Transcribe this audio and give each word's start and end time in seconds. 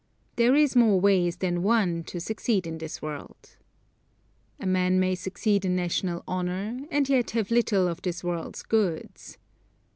There 0.35 0.55
is 0.55 0.75
more 0.75 0.99
ways 0.99 1.35
than 1.37 1.61
one 1.61 2.03
to 2.05 2.19
succeed 2.19 2.65
in 2.65 2.79
this 2.79 3.03
world. 3.03 3.55
A 4.59 4.65
man 4.65 4.99
may 4.99 5.13
succeed 5.13 5.63
in 5.63 5.75
National 5.75 6.23
honor, 6.27 6.79
and 6.89 7.07
yet 7.07 7.29
have 7.37 7.51
little 7.51 7.87
of 7.87 8.01
this 8.01 8.23
world's 8.23 8.63
goods. 8.63 9.37